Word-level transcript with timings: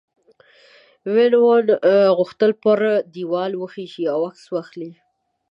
وین 1.13 1.33
وون 1.41 1.67
غوښتل 2.17 2.51
پر 2.63 2.79
دیوال 3.13 3.51
وخیژي 3.61 4.03
او 4.13 4.19
عکس 4.29 4.43
واخلي. 4.53 4.91